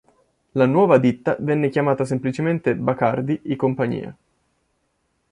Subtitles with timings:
[0.53, 4.17] La nuova ditta venne chiamata semplicemente Bacardi y Compañía.